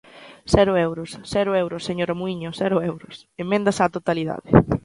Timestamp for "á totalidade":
3.83-4.49